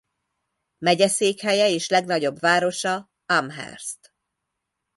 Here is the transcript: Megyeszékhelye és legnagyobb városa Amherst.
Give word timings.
Megyeszékhelye 0.77 1.69
és 1.69 1.89
legnagyobb 1.89 2.39
városa 2.39 3.11
Amherst. 3.25 4.13